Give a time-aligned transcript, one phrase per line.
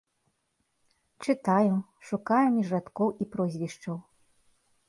[1.25, 1.75] Чытаю,
[2.13, 3.97] шукаю між радкоў і прозвішчаў.